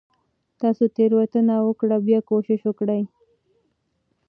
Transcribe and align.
تاسو 0.61 0.83
تيروتنه 0.95 1.55
وکړه. 1.67 1.95
بيا 2.07 2.19
کوشش 2.29 2.59
وکړه 2.65 2.95